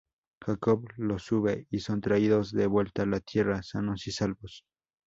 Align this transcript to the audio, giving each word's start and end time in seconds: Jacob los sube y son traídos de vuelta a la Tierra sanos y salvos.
Jacob 0.43 0.87
los 0.97 1.21
sube 1.21 1.67
y 1.69 1.77
son 1.81 2.01
traídos 2.01 2.51
de 2.51 2.65
vuelta 2.65 3.03
a 3.03 3.05
la 3.05 3.19
Tierra 3.19 3.61
sanos 3.61 4.07
y 4.07 4.11
salvos. 4.11 4.65